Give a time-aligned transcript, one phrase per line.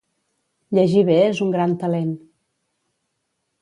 [0.77, 2.13] Llegir bé és un gran talent